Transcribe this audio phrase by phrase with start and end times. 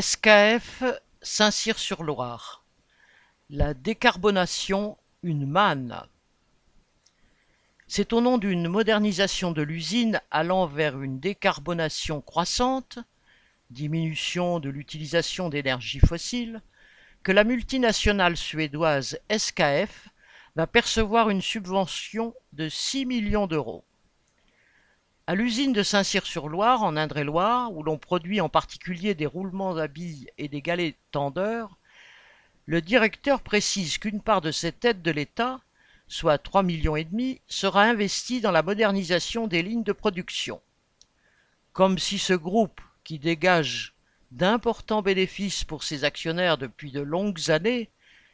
[0.00, 0.84] SKF
[1.20, 2.64] Saint-Cyr-sur-Loire.
[3.50, 6.00] La décarbonation, une manne.
[7.88, 13.00] C'est au nom d'une modernisation de l'usine allant vers une décarbonation croissante,
[13.68, 16.62] diminution de l'utilisation d'énergie fossile,
[17.22, 20.08] que la multinationale suédoise SKF
[20.56, 23.84] va percevoir une subvention de 6 millions d'euros.
[25.32, 30.28] À l'usine de Saint-Cyr-sur-Loire, en Indre-et-Loire, où l'on produit en particulier des roulements à billes
[30.36, 31.78] et des galets tendeurs,
[32.66, 35.60] le directeur précise qu'une part de cette aide de l'État,
[36.06, 40.60] soit 3 millions et demi, sera investie dans la modernisation des lignes de production.
[41.72, 43.94] Comme si ce groupe, qui dégage
[44.32, 47.88] d'importants bénéfices pour ses actionnaires depuis de longues années,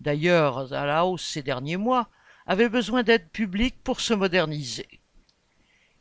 [0.00, 2.08] d'ailleurs à la hausse ces derniers mois,
[2.46, 4.99] avait besoin d'aide publique pour se moderniser.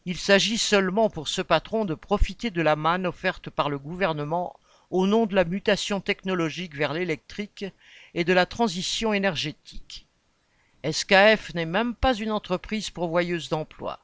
[0.06, 4.56] Il s'agit seulement pour ce patron de profiter de la manne offerte par le gouvernement
[4.90, 7.66] au nom de la mutation technologique vers l'électrique
[8.14, 10.08] et de la transition énergétique.
[10.90, 14.00] SKF n'est même pas une entreprise pourvoyeuse d'emplois.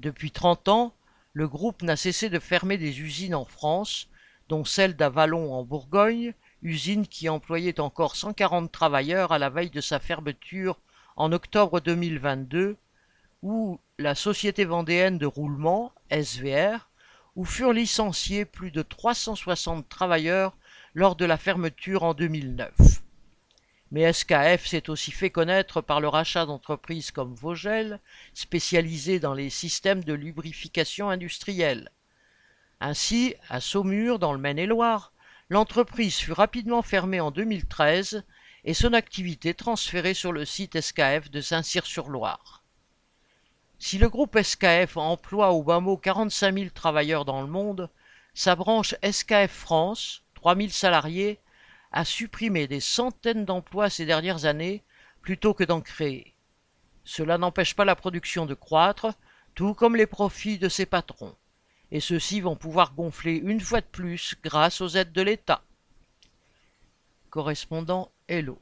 [0.00, 0.94] Depuis 30 ans,
[1.34, 4.08] le groupe n'a cessé de fermer des usines en France,
[4.48, 9.80] dont celle d'Avalon en Bourgogne, usine qui employait encore 140 travailleurs à la veille de
[9.80, 10.80] sa fermeture
[11.16, 12.76] en octobre 2022,
[13.42, 16.88] ou la Société vendéenne de roulement, SVR,
[17.36, 20.56] où furent licenciés plus de 360 travailleurs
[20.94, 22.72] lors de la fermeture en 2009.
[23.90, 28.00] Mais SKF s'est aussi fait connaître par le rachat d'entreprises comme Vogel,
[28.34, 31.90] spécialisées dans les systèmes de lubrification industrielle.
[32.80, 35.12] Ainsi, à Saumur, dans le Maine-et-Loire,
[35.48, 38.24] l'entreprise fut rapidement fermée en 2013
[38.64, 42.57] et son activité transférée sur le site SKF de Saint-Cyr-sur-Loire.
[43.80, 47.88] Si le groupe SKF emploie au bas mot 45 000 travailleurs dans le monde,
[48.34, 51.38] sa branche SKF France, 3 000 salariés,
[51.92, 54.82] a supprimé des centaines d'emplois ces dernières années
[55.22, 56.34] plutôt que d'en créer.
[57.04, 59.14] Cela n'empêche pas la production de croître,
[59.54, 61.34] tout comme les profits de ses patrons.
[61.90, 65.62] Et ceux-ci vont pouvoir gonfler une fois de plus grâce aux aides de l'État.
[67.30, 68.58] Correspondant Hello.